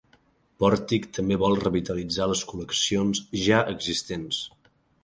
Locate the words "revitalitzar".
1.65-2.29